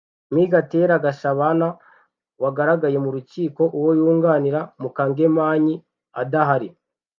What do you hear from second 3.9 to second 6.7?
yunganira [Mukangemanyi] adahari